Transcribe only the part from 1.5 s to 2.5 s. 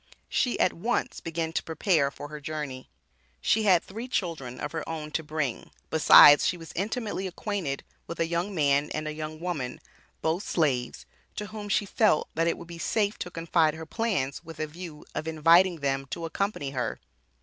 to prepare for her